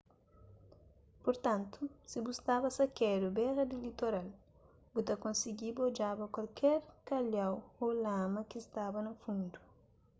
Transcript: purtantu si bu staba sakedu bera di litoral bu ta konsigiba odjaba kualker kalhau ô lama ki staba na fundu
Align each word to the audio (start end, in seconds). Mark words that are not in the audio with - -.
purtantu 1.23 1.81
si 2.09 2.17
bu 2.23 2.31
staba 2.39 2.67
sakedu 2.77 3.27
bera 3.37 3.63
di 3.67 3.77
litoral 3.85 4.29
bu 4.93 4.99
ta 5.07 5.15
konsigiba 5.23 5.79
odjaba 5.87 6.25
kualker 6.35 6.79
kalhau 7.09 7.55
ô 7.83 7.87
lama 8.03 8.41
ki 8.49 8.59
staba 8.67 8.99
na 9.05 9.11
fundu 9.21 9.59